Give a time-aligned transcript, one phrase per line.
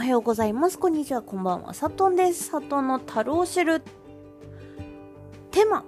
[0.00, 0.78] おはようございます。
[0.78, 1.20] こんにちは。
[1.20, 1.74] こんばんは。
[1.74, 2.44] さとんです。
[2.44, 3.82] さとんの樽を知る
[5.50, 5.84] テーマ。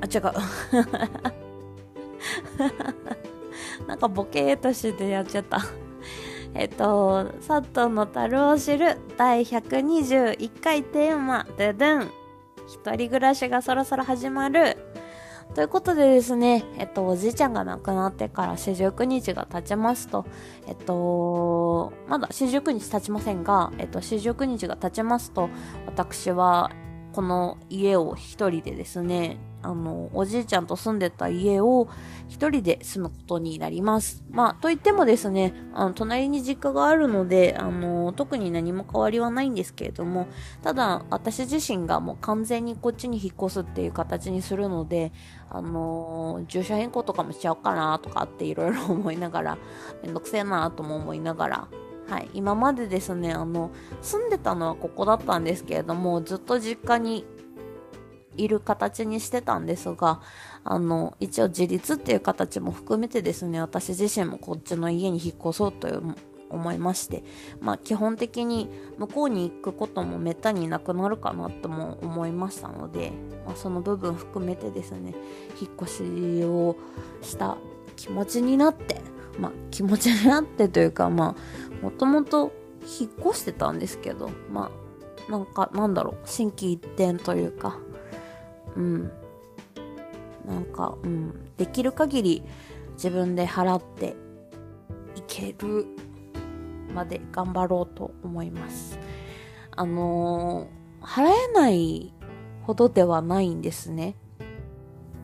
[0.00, 0.32] あ、違う。
[3.86, 5.60] なんかボケーとしてやっちゃった。
[6.54, 12.10] えっと、サトンの樽を知る第121回テーマ、ででん。
[12.66, 14.78] 一人暮らしがそろそろ始まる。
[15.54, 20.24] ということでですね、えっと、おじいちゃんが亡くなってから四十九日が経ちますと、
[20.66, 25.50] えっと、まだ四十九日経ちませんが、えっと、四十九日が経ちますと、
[25.86, 26.70] 私は、
[27.12, 31.88] この家を一人でですね、あの、おじいちゃんと住んでた家を
[32.28, 34.24] 一人で住むことになります。
[34.30, 40.26] まあ、と言ってもですね、あの、隣に実家があるので、あの、特に何も変わりはないんですけれども、
[40.62, 45.12] ただ、私自身がもう完全にこっちに引っ越すっていう形にするので、
[45.50, 49.58] あの、住所変更とかもしちゃおうかなとかっていろいろ思いながら、
[50.02, 51.68] めんどくせえなとも思いながら、
[52.08, 53.70] はい、今までですね、あの、
[54.00, 57.24] 住んでたのはここだったんですけれども、ずっと実家に
[58.36, 60.20] いる形にしてたんですが、
[60.64, 65.88] あの、一応自立っていう形も含めてですね、私自身もこっちの家に引っ越そうと
[66.50, 67.24] 思いまして、
[67.60, 73.12] まあ基本的に向こうに行くこともめったになくなるかなとも思いましたので、
[73.46, 75.14] まあ、その部分含めてですね、
[75.60, 76.76] 引っ越しを
[77.22, 77.56] した
[77.96, 79.00] 気持ちになって、
[79.38, 82.52] まあ気持ちになってというか、まあ、もともと
[82.82, 84.70] 引っ越してたんですけど、ま
[85.28, 87.78] あ、なんか、なんだろう、心機一転というか、
[88.76, 89.12] うん。
[90.46, 91.54] なんか、うん。
[91.56, 92.42] できる限り
[92.94, 94.16] 自分で払って
[95.16, 95.86] いける
[96.92, 98.98] まで頑張ろうと思います。
[99.74, 102.12] あのー、払えない
[102.62, 104.16] ほどではないんですね。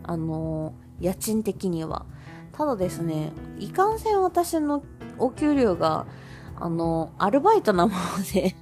[0.02, 2.06] あのー、家賃的には。
[2.52, 4.82] ただですね、いかんせん私の
[5.18, 6.06] お給料が、
[6.56, 8.56] あのー、アルバイトなもので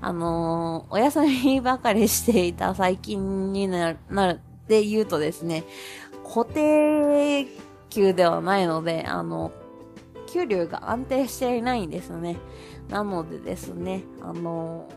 [0.00, 5.64] あのー、お休みばかりしていた最近になる、なる、で言うとですね、
[6.22, 7.46] 固定
[7.90, 9.52] 給ではないので、あの、
[10.32, 12.36] 給料が安定していないんですね。
[12.88, 14.88] なのでですね、あの、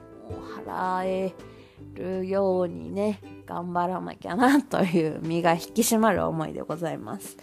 [0.65, 1.33] 払え
[1.95, 7.37] るようにね、頑張らなきゃなという身が引き締まる思いでございます。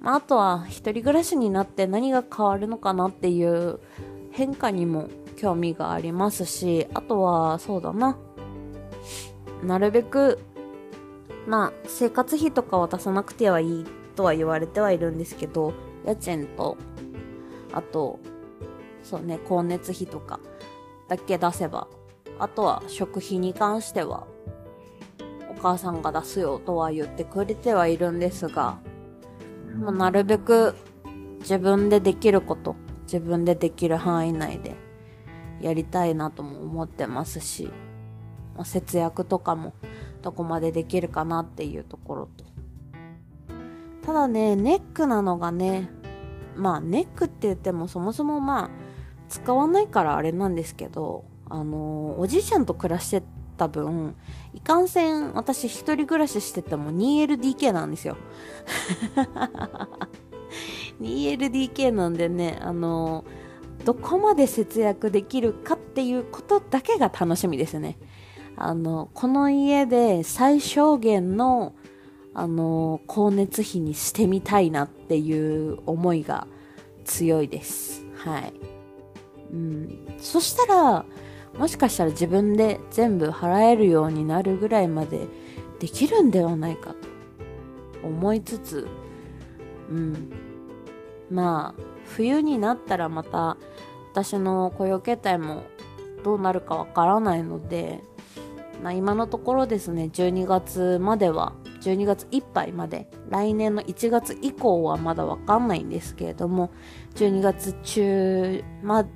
[0.00, 3.80] まあ、あとは、一人暮らしになって何が変わるのかなっていう
[4.30, 8.18] 変化にも興味がありますし、あとは、そうだな。
[9.62, 10.40] なるべく、
[11.46, 13.84] まあ、生活費とか渡さなくてはいい
[14.16, 15.72] とは言われてはいるんですけど、
[16.04, 16.76] 家賃と、
[17.72, 18.18] あと、
[19.04, 20.40] そうね、光熱費とか
[21.06, 21.86] だけ出せば、
[22.40, 24.26] あとは食費に関しては、
[25.50, 28.80] お母さんが出すよとは言ってくれてはいるんですが、
[29.78, 30.74] まあ、なるべく
[31.40, 34.87] 自分でできること、自分でできる範囲内で
[35.60, 37.70] やりたいなとも思ってますし、
[38.54, 39.74] まあ、節約とかも
[40.22, 42.44] どこまでできるかなっていうところと。
[44.02, 45.90] ただね、ネックなのがね、
[46.56, 48.70] まあネックって言ってもそもそもまあ
[49.28, 53.22] 使わないからあれなんですけど、あのー、おじいちゃんと暮らして
[53.56, 54.16] た分、
[54.54, 58.16] いかんせん私一人暮らししてても 2LDK なんですよ。
[61.00, 63.37] 2LDK なんでね、あのー
[63.84, 67.98] どこまで節約できるかっていうことだけが楽しみですね。
[68.56, 71.74] あの、この家で最小限の、
[72.34, 76.46] あの、光熱費にしてみたいなっていう思いが
[77.04, 78.04] 強いです。
[78.16, 78.52] はい。
[79.52, 80.06] うん。
[80.18, 81.04] そしたら、
[81.56, 85.26] もしかしたら自分で全部払えるようになるぐらいまで
[85.80, 88.88] できるんではないかと思いつつ、
[89.90, 90.32] うん。
[91.30, 91.82] まあ、
[92.16, 93.56] 冬になったらまた
[94.12, 95.64] 私の雇用形態も
[96.24, 98.00] どうなるかわからないので、
[98.82, 106.70] まあ、今のところですね12月までは12月いっぱいまで来年の1月以降はまだわかんないんですけれども
[107.14, 109.06] 12月中ま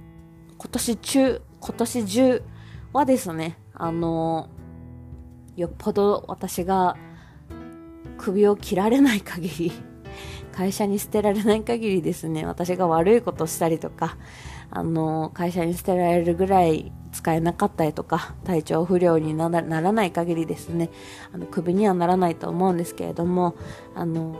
[0.58, 2.42] 今年中今年中
[2.92, 4.48] はですねあの
[5.56, 6.96] よっぽど私が
[8.18, 9.72] 首を切られない限り
[10.52, 14.16] 会社に捨てられない限りですね、私が悪いことしたりとか、
[14.70, 20.90] あの、会社に捨てられるぐらい使えなかったりとか、体調不良にならない限りですね、
[21.32, 23.54] あの、首にはならないと思うんですけれども、
[23.94, 24.36] あの、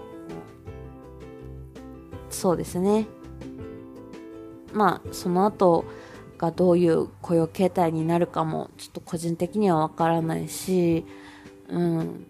[2.30, 3.06] そうですね。
[4.72, 5.84] まあ、その後
[6.38, 11.04] がどういう雇用形態になるかも、ちょっと個人的にはわからないし、
[11.68, 12.26] うん。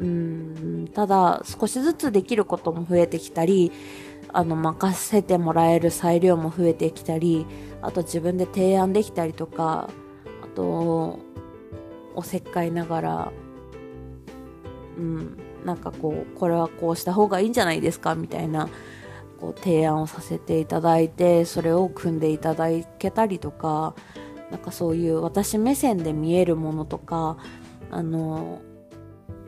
[0.00, 3.70] うんただ少しずつできることも増えてきたり
[4.32, 7.46] あの任せてもらえる裁量も増えてきたり
[7.82, 9.90] あと自分で提案できたりとか
[10.42, 11.18] あと
[12.14, 13.32] おせっかいながら
[14.96, 18.68] うんなんかこうこれはこうした方がいいんじゃないですかみたいな
[19.38, 22.68] こう提案をさせていただいてそれを組んでいただ
[22.98, 23.94] けたりとか
[24.50, 27.36] なんかそういう私目線で見えるものとか
[27.90, 28.62] あの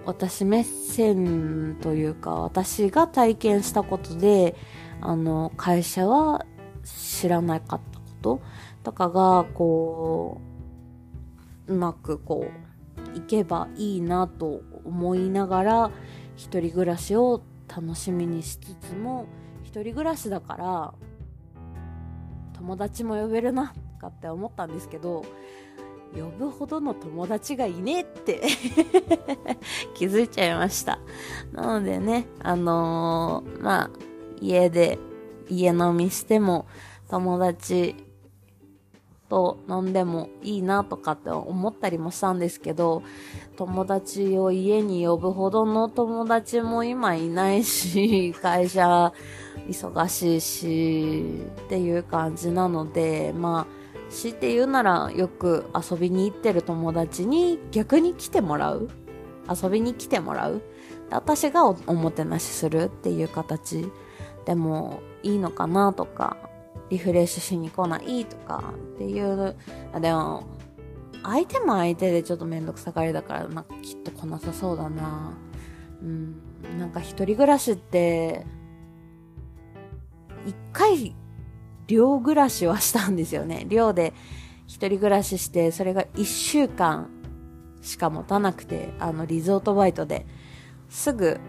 [0.04, 4.56] 私目線というか私が体験したことで
[5.00, 6.44] あの会社は
[6.84, 8.40] 知らなかったこと。
[8.82, 10.40] とかがこ
[11.68, 12.46] ううまくこ
[13.14, 15.90] ういけばいいなと思いながら
[16.36, 19.26] 一人暮らしを楽しみにしつつも
[19.62, 20.94] 一人暮らしだから
[22.54, 25.24] 友達も呼べるなとかって思ったんですけど
[26.14, 28.42] 呼ぶほどの友達がいねえって
[29.94, 30.98] 気づいちゃいました。
[31.52, 33.90] なのでね、あのー、まあ、
[34.40, 34.98] 家で、
[35.48, 36.66] 家飲みしても
[37.08, 37.94] 友達
[39.32, 43.02] と飲んでもいいなとかって思ったりもしたんですけど、
[43.56, 49.10] 友達を家に呼ぶほどの友達も今いないし、 会社
[49.66, 53.81] 忙しいし、っていう感じなので、まあ、
[54.12, 58.88] 強いて言うならよく遊びに行ってる友達に逆に来てもらう？
[59.62, 60.62] 遊びに来てもらう？
[61.10, 63.90] 私がおもてなしするっていう形
[64.44, 66.36] でもいいのかなとか
[66.90, 69.56] リフレッシュしに来ないとかっていう
[70.00, 70.44] でも
[71.22, 75.32] 相手も相手でちょっとめんどくさがりだからなんかきっと来なさそうだな。
[76.02, 76.36] うん
[76.78, 78.44] なんか一人暮らしって
[80.46, 81.14] 一回
[81.86, 83.66] 寮暮らしはしたんですよね。
[83.70, 84.12] 寮で
[84.66, 87.10] 一人暮らしして、それが一週間
[87.82, 90.26] しか持たなくて、あの、リゾートバイトで、
[90.88, 91.40] すぐ、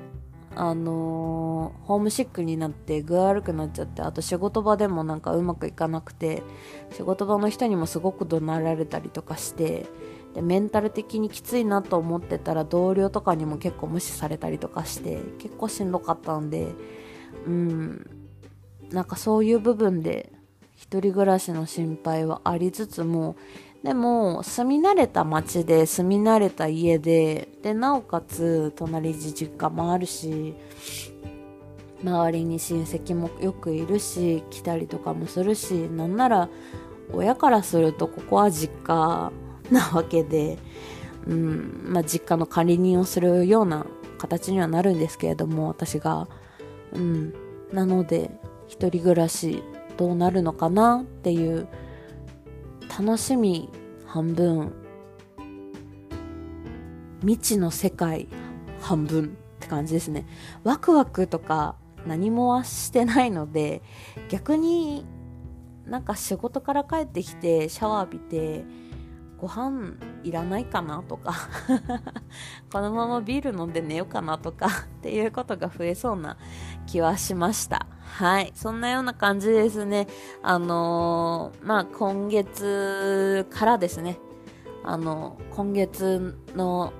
[0.55, 6.43] あのー、ホームシックになって具合悪くなっちゃって、あと仕事場でもなんかうまくいかなくて、
[6.91, 9.85] 仕事場の人にもすごく怒鳴られたりとかして、
[10.33, 16.73] で、メンタル的にきついなと思ってたら同僚とかにも結構無視されたりとかして、結構しんどかったんで、
[17.45, 18.22] うん、
[18.93, 20.31] なんかそういう部分で
[20.75, 23.35] 一人暮らしの心配はありつつも
[23.83, 30.53] でも住み慣れた街で住み慣れた家ででなおかつ隣に実家もあるし
[32.03, 36.49] 周りに親戚もよくいるし来たりとかもするしなんなら
[37.11, 39.31] 親からするとここは実家
[39.71, 40.57] なわけで、
[41.25, 43.85] うんまあ、実家の管理人をするような
[44.17, 46.27] 形にはなるんですけれども私が、
[46.93, 47.33] うん、
[47.71, 48.31] なので
[48.73, 49.61] 一人暮らし
[49.97, 51.67] どうなるのかなっていう
[52.97, 53.69] 楽しみ
[54.07, 54.73] 半分。
[57.21, 58.27] 未知の世界
[58.81, 59.27] 半分っ
[59.59, 60.25] て感じですね。
[60.63, 61.75] ワクワクとか
[62.07, 63.83] 何もはしてないので
[64.27, 65.05] 逆に
[65.85, 68.65] なんか仕事から帰ってきてシャワー浴びて
[69.37, 71.35] ご飯いらないかなとか
[72.73, 74.69] このままビール飲んで寝ようかなとかっ
[75.03, 76.37] ていうことが増えそうな
[76.87, 77.85] 気はしました。
[78.13, 78.51] はい。
[78.53, 80.05] そんなような感じですね。
[80.43, 84.19] あのー、まあ、今月からですね。
[84.83, 86.93] あの、今月の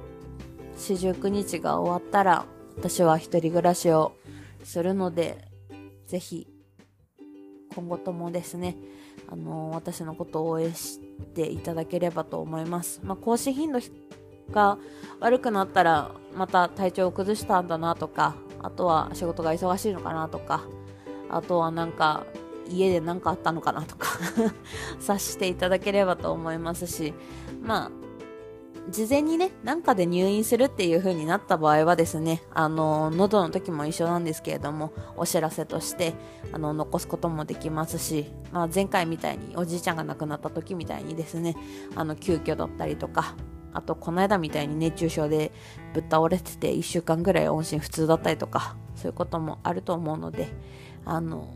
[0.76, 2.46] 四十九日が終わったら、
[2.78, 4.14] 私は一人暮らしを
[4.64, 5.48] するので、
[6.08, 6.48] ぜひ、
[7.76, 8.76] 今後ともですね、
[9.30, 11.00] あのー、私のことを応援し
[11.36, 13.02] ていただければと思います。
[13.04, 13.80] まあ、更新頻度
[14.52, 14.80] が
[15.20, 18.34] 悪くなったら、また体調を崩したんだなとか、
[18.64, 20.64] あとは仕事が忙しいのかなとか、
[21.36, 22.26] あとはなんか
[22.70, 24.08] 家で何かあったのかなとか
[25.00, 27.14] 察していただければと思いますし
[27.62, 28.04] まあ
[28.90, 36.14] 事前にね、なんかで入院するっていう風になった場合はですね、あの、喉の時も一緒なんですけれども、お知らせとして、
[36.52, 41.56] あの、残すこともできますし、まあ、前回みたいに、おじいちゃんが亡くなった時みたいにですね、
[41.96, 43.36] あの、急遽だったりとか、
[43.72, 45.54] あと、この間みたいに熱中症で
[45.94, 50.50] ぶっ倒れてて1週間ぐらい音信不通だったりとか、そういうこともあると思うので、
[51.06, 51.54] あの、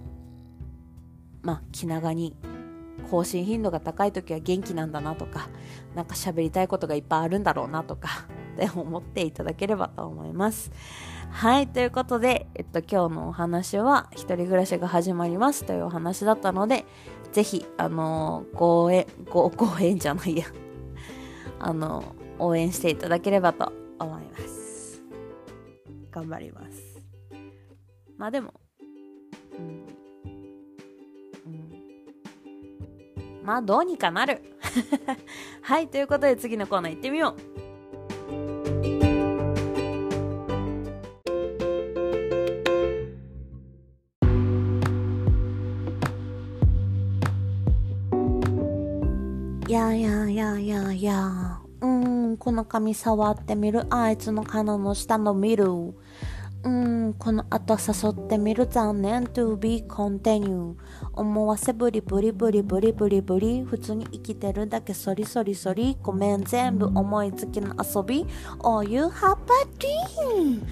[1.42, 2.36] まあ、気長に
[3.10, 5.50] 更新頻度が高い時は元気なんだなとか、
[5.96, 8.10] なんか喋りたいことがいっぱいあるんだろうなとか、
[8.56, 10.72] って思っていただければと思います。
[11.30, 16.86] はい、ということで、えっと、今日のお話は、一人暮らしが始まりますというお話だったので、
[17.32, 20.46] ぜひ、あのー、ご縁、ご、ご縁じゃないや。
[21.60, 25.04] あのー、応援していただければと思います。
[26.12, 27.02] 頑張ります。
[28.18, 28.54] まあでも、
[29.58, 29.84] うん、
[33.44, 34.42] まあどうにかなる。
[35.62, 37.68] はいということで次のコーナー行ってみよう。
[49.78, 51.88] やいやいやいやいやうー
[52.32, 53.86] んこの髪触ってみる？
[53.94, 55.66] あいつの鼻の下の見る。
[56.64, 58.68] うん、この後誘ってみる。
[58.68, 60.76] 残念 to be continue。
[61.14, 63.64] 思わせぶりぶりぶりぶりぶりぶり。
[63.64, 65.98] 普通に生きてるだけそりそりそり。
[66.02, 68.26] ごめん、全部思いつきの遊び。
[68.60, 70.64] Oh, you have a dream!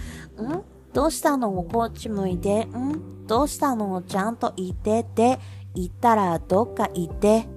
[0.41, 1.51] んどうしたの？
[1.51, 2.63] こっち向いて。
[2.63, 4.01] んどうしたの？
[4.01, 5.39] ちゃんと言ってて。
[5.75, 7.47] 言ったらどっか行って。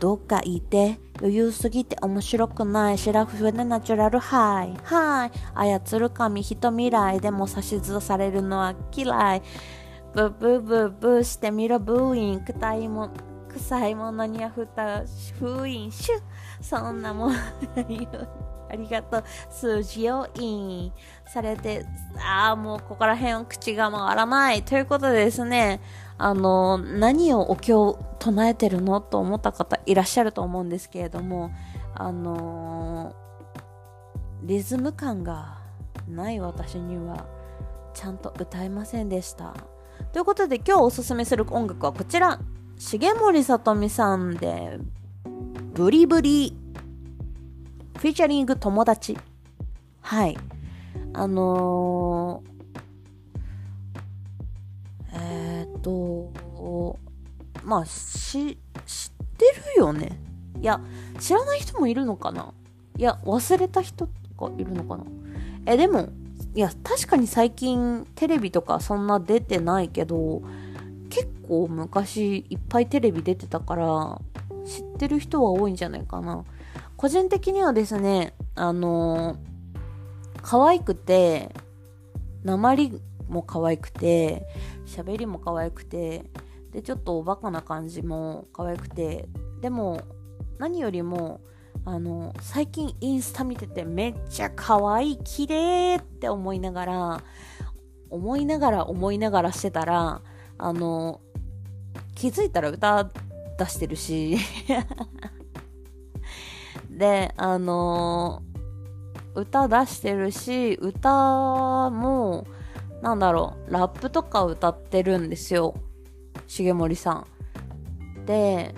[0.00, 4.74] どっかいて余裕すぎて面白くないシラフでナチュラルハイ。
[4.82, 9.42] はい操る神人未来でも指図されるのは嫌い。
[10.14, 12.40] ブブブブしてみろブーイン。
[12.44, 13.10] 臭いも
[13.50, 15.04] 臭いものにはふた
[15.38, 15.92] 封印。
[15.92, 16.20] シュ
[16.62, 17.34] そんなもん。
[18.70, 19.24] ありがとう。
[19.50, 20.92] 数字をイン。
[21.26, 21.84] されて、
[22.18, 24.62] ああ、もうここら辺口が回らない。
[24.62, 25.80] ということでですね、
[26.22, 31.50] あの、何をお経を唱えてるのと思った方いらっしゃると思うんですけれども、
[31.94, 33.14] あの
[34.42, 35.58] リズム感が
[36.08, 37.26] ない私には
[37.94, 39.54] ちゃんと歌えませんでした。
[40.12, 42.38] ということで今日おすすめする音楽はこちら。
[42.78, 44.78] 重森さとみさんで、
[45.74, 46.56] ブリブリ、
[47.96, 49.18] フィーチャリング友達。
[50.00, 50.36] はい。
[51.12, 52.42] あの
[55.82, 56.98] と、
[57.64, 59.44] まあ、し、知って
[59.74, 60.18] るよね？
[60.60, 60.80] いや、
[61.18, 62.52] 知らない人もいるのかな？
[62.96, 65.04] いや、忘れた人とかいるのかな？
[65.66, 66.08] え、でも、
[66.54, 70.42] いや、確かに最近テレビとかそんな出てないけど、
[71.08, 74.20] 結構昔いっぱいテレビ出てたから、
[74.64, 76.44] 知ってる人は多いんじゃないかな。
[76.96, 79.38] 個人的にはですね、あのー、
[80.42, 81.54] 可愛くて、
[82.44, 84.46] 鉛も可愛くて、
[84.86, 86.24] 喋りも可愛くて、
[86.72, 89.28] で、ちょっとおバカな感じも可愛くて、
[89.60, 90.02] でも、
[90.58, 91.40] 何よりも、
[91.84, 97.22] あの、最近インスタ見ててめっちゃ可愛い、綺麗って思いながら、
[98.10, 100.20] 思いながら思いながらしてたら、
[100.58, 101.20] あの、
[102.14, 103.10] 気づいたら歌
[103.58, 104.36] 出してるし。
[106.90, 108.42] で、あの
[109.34, 112.46] 歌出してるし、歌も、
[113.02, 115.74] なんだろう、ラップとか歌ってるんですよ。
[116.46, 117.26] 重森さ
[118.16, 118.26] ん。
[118.26, 118.74] で、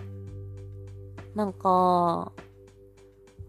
[1.34, 2.32] なんか、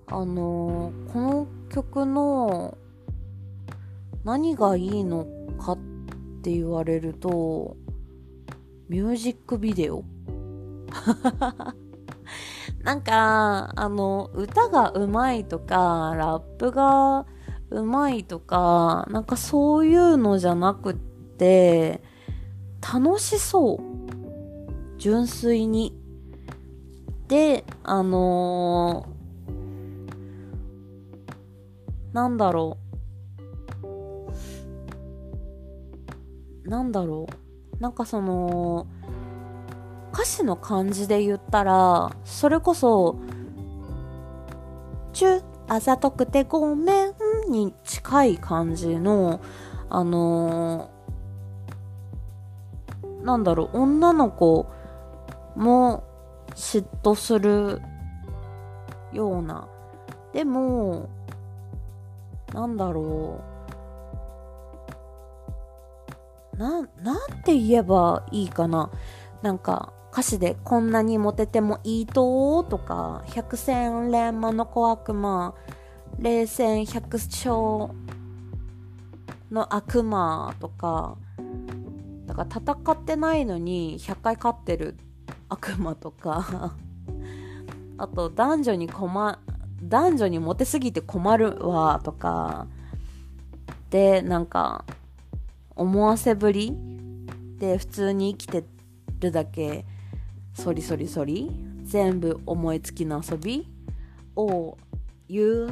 [0.08, 2.78] あの、この曲の
[4.24, 5.26] 何がいいの
[5.60, 5.78] かっ
[6.42, 7.76] て言われると、
[8.90, 10.04] ミュージックビデオ
[12.84, 17.26] なんか、あの、歌が上手いとか、ラップが
[17.74, 22.04] うまいとか、なんかそういうのじゃなくって、
[22.82, 23.80] 楽しそう。
[25.00, 25.98] 純粋に。
[27.28, 32.78] で、あのー、なんだろ
[36.64, 36.70] う。
[36.70, 37.26] なんだろ
[37.80, 37.82] う。
[37.82, 38.86] なんかその、
[40.14, 43.18] 歌詞の感じで言ったら、それこそ、
[45.12, 47.13] チュあざとくてごめん
[47.50, 49.40] に近い感じの、
[49.90, 54.68] あのー、なんだろう、女の子
[55.56, 56.04] も
[56.56, 57.82] 嫉妬する
[59.12, 59.68] ような。
[60.34, 61.10] でも、
[62.54, 63.42] なんだろ
[66.56, 66.58] う。
[66.58, 68.92] な、なんて言えばいいかな。
[69.42, 75.56] なんか、歌詞でこんなにモテてもいいととか、百戦錬磨の小悪魔、
[76.20, 77.52] 冷戦百勝
[79.52, 81.18] の悪魔とか、
[82.26, 84.96] だから戦ってないのに100回勝ってる
[85.50, 86.76] 悪魔とか
[87.98, 89.40] あと男女に困、
[89.84, 92.68] 男女にモテすぎて困るわとか、
[93.90, 94.86] で、なんか、
[95.76, 96.76] 思わせぶり
[97.58, 98.64] で普通に生きて
[99.20, 99.86] るだけ
[100.54, 101.50] そりそりそり
[101.84, 103.68] 全部思いつきの遊び
[104.36, 104.78] を
[105.28, 105.70] You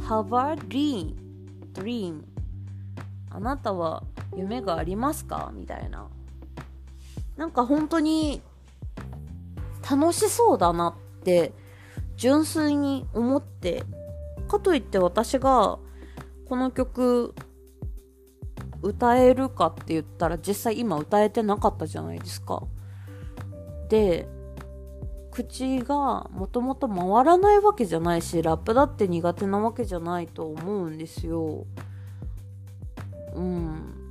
[0.00, 1.14] have a dream.
[1.72, 2.22] Dream.
[3.30, 4.02] あなたは
[4.36, 5.52] 夢がありますか？
[5.54, 6.08] みたいな。
[7.36, 8.42] なんか本当に
[9.90, 11.52] 楽しそうだなって
[12.16, 13.84] 純粋に思って
[14.48, 15.78] かといって私が
[16.48, 17.34] この曲
[18.82, 22.62] 歌えるかって言ったら実際今歌えてなかったじゃないですか。
[23.88, 24.28] で
[25.32, 31.64] 口がもともと回らないわけじゃないしラップだって苦手なわけじゃないと思うんですよ。
[33.34, 34.02] うん。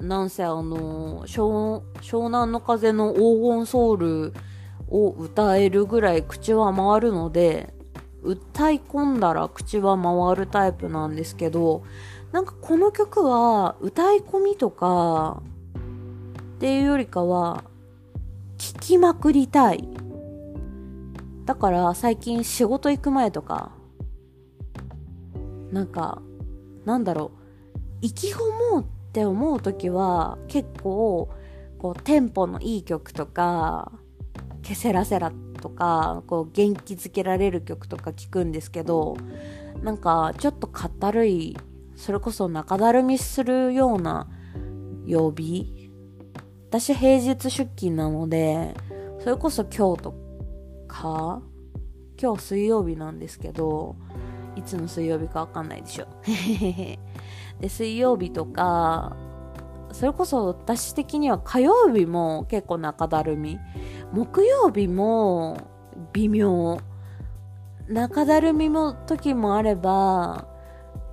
[0.00, 4.32] なんせあの湘湘南の風の黄金ソウル
[4.88, 7.74] を歌えるぐらい口は回るので
[8.22, 11.82] 歌い込んだら口は回るタイプなんですけど
[12.32, 15.42] なんかこの曲は歌い込みとか
[16.56, 17.64] っていうよりかは
[18.60, 19.88] 聞きまくりたい。
[21.46, 23.72] だから最近仕事行く前とか
[25.72, 26.20] なんか
[26.84, 27.40] なんだろう。
[28.02, 28.38] 意気込
[28.72, 31.30] もうって思う時は結構
[31.78, 33.92] こうテンポのいい曲とか
[34.60, 39.16] ケセラセラとかこう元気づけられる曲とか聞くんですけど
[39.82, 41.56] なんかちょっとかったるい
[41.96, 44.28] それこそ中だるみするような
[45.06, 45.79] 曜日
[46.70, 48.76] 私平日出勤なので
[49.18, 50.14] それこそ今日と
[50.86, 51.42] か
[52.16, 53.96] 今日水曜日なんですけど
[54.54, 56.06] いつの水曜日かわかんないでしょ。
[57.58, 59.16] で水曜日とか
[59.90, 63.58] それこそ私的には火曜日も結構中だるみ。
[64.12, 65.56] 木曜日も
[66.12, 66.78] 微妙。
[67.88, 70.46] 中だるみも時もあれば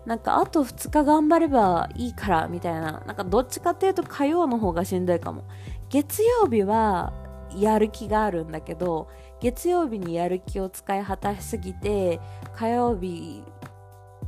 [0.08, 3.04] なんかあと2日頑張ればいいからみたいな。
[3.06, 5.44] なんかどっちかっていうと火曜の方がしんどいかも。
[5.90, 7.12] 月曜日は
[7.58, 9.10] やる気があるんだけど
[9.42, 12.22] 月曜日にやる気を使い果たしすぎて
[12.56, 13.44] 火曜日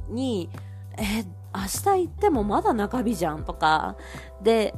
[0.10, 0.50] に
[0.98, 1.24] え
[1.56, 3.96] 明日行ってもまだ中日じゃんとか。
[4.44, 4.76] で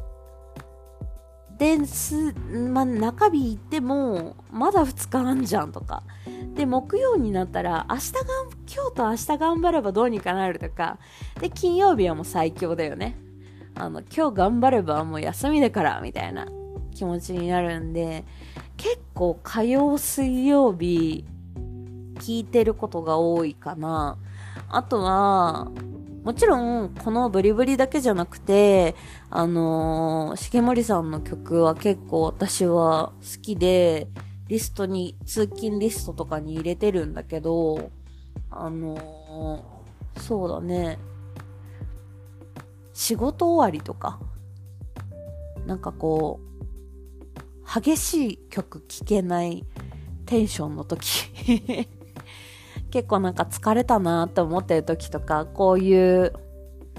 [1.61, 2.33] です、
[2.71, 6.01] まあ、中日行ってもまだ2日あんじゃんとか。
[6.55, 8.19] で木曜になったら明日が
[8.67, 10.97] 今日と明日頑張ればどうにかなるとか。
[11.39, 13.15] で金曜日はもう最強だよね。
[13.75, 16.47] あの今日頑張ればもう休みだからみたいな
[16.95, 18.25] 気持ちになるんで
[18.75, 21.25] 結構火曜水曜日
[22.15, 24.17] 聞いてることが多いかな。
[24.67, 25.69] あとは
[26.23, 28.95] もちろん、このブリブリだけじゃなくて、
[29.31, 34.07] あのー、重森さんの曲は結構私は好きで、
[34.47, 37.89] リストに、通勤リストとかに入れてるんだけど、
[38.51, 40.99] あのー、そうだね、
[42.93, 44.19] 仕事終わりとか、
[45.65, 49.65] なんかこう、激しい曲聴けない
[50.27, 51.87] テンションの時。
[52.91, 56.33] 結構なんか疲れたなって思ってる時とか、こういう、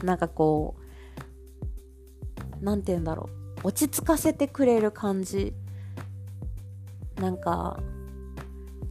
[0.02, 0.74] なんかこ
[2.60, 3.28] う、なんて言うんだろ
[3.62, 3.68] う。
[3.68, 5.52] 落ち着かせてくれる感じ。
[7.16, 7.78] なんか、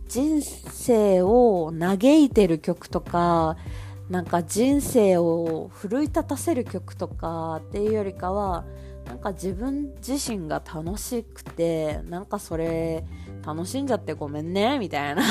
[0.07, 3.57] 人生を嘆いてる曲とか、
[4.09, 8.65] なんか人生を奮い立たせる曲とかっていうよりかは、
[9.11, 13.03] なんか自分自身が楽しくて、なんかそれ
[13.45, 15.23] 楽しんじゃってごめんね、みたいな。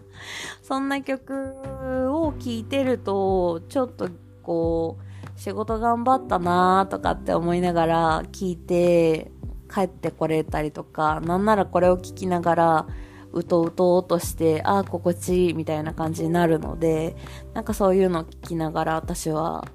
[0.64, 4.08] そんな曲を聴いてると、ちょっと
[4.42, 4.96] こ
[5.36, 9.30] う、仕事頑張ったなとかって思いながら聴いて
[9.70, 12.86] 帰ってこれたりとか、なんならこれを聴きながら、
[13.34, 17.14] うとうととして、ああ、心地いいみたいな感じになるので、
[17.52, 19.66] なんかそういうのを聞きながら私は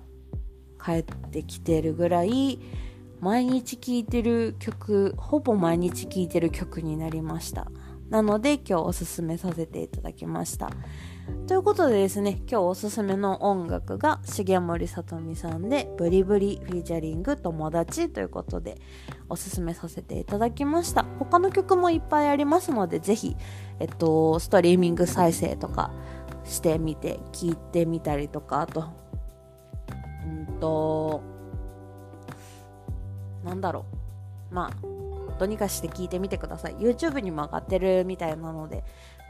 [0.83, 2.59] 帰ってきてるぐらい、
[3.23, 7.71] 毎日聴いてる曲、ほぼ毎日聴いてる曲になりました。
[8.09, 10.69] なので今日おすすめさせていただきました。
[11.47, 18.81] ということでですね、今日おすすめの音楽が重森さとみさんでブリブリフィーチャリング友達ということで
[19.29, 21.05] おすすめさせていただきました。
[21.17, 23.37] 他の曲もいっぱいありますのでぜひ、
[23.79, 25.93] えっと、ストリーミング再生とか
[26.43, 28.89] してみて聞いてみたりとか、あと、
[30.27, 31.32] うんと、
[33.43, 33.85] なんだろ
[34.51, 34.55] う。
[34.55, 34.87] まあ、
[35.39, 36.75] どうにかして聞いてみてください。
[36.75, 38.83] YouTube にも上がってるみたいなので、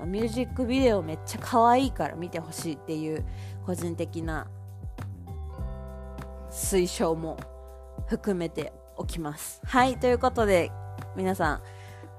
[0.06, 3.24] ミュージックビデオめっちゃ可愛いから見てほしいっていう
[3.66, 4.48] 個人的な
[6.52, 7.38] 推奨も
[8.08, 9.62] 含めておきます。
[9.66, 10.72] はい、ということで、
[11.16, 11.62] 皆さん、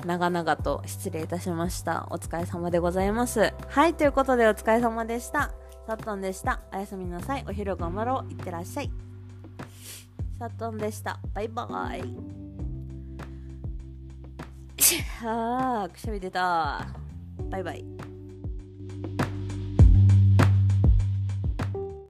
[0.07, 2.07] 長々と失礼いたしました。
[2.11, 3.53] お疲れ様でございます。
[3.69, 5.53] はい、ということでお疲れ様でした。
[5.87, 6.61] サットンでした。
[6.73, 7.45] おやすみなさい。
[7.47, 8.31] お昼頑張ろう。
[8.31, 9.04] いってらっしゃい。
[10.45, 11.19] サトンでした。
[11.33, 11.65] バイバ
[11.97, 12.05] イ。
[15.25, 16.87] あー、くしゃみ出た。
[17.49, 18.04] バイバイ。